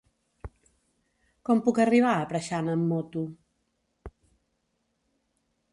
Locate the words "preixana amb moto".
2.33-3.25